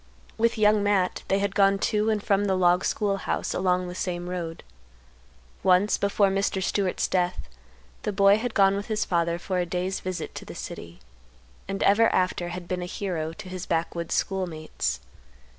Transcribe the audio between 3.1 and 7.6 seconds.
house along the same road. Once, before Mr. Stewart's death,